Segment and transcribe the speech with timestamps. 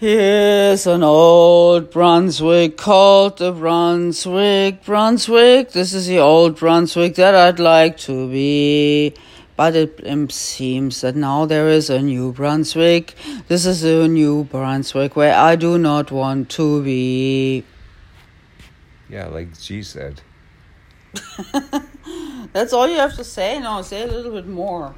[0.00, 5.72] Here's an old Brunswick called the Brunswick, Brunswick.
[5.72, 9.12] This is the old Brunswick that I'd like to be.
[9.56, 13.16] But it seems that now there is a new Brunswick.
[13.48, 17.64] This is a new Brunswick where I do not want to be.
[19.08, 20.20] Yeah, like she said.
[22.52, 23.58] That's all you have to say.
[23.58, 24.94] No, say a little bit more.